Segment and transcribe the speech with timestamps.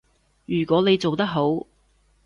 [0.47, 1.67] 如果你做得好